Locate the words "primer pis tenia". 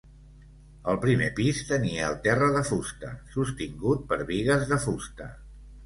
1.03-2.09